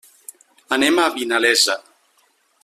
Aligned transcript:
Anem 0.77 0.97
a 1.03 1.05
Vinalesa. 1.19 1.77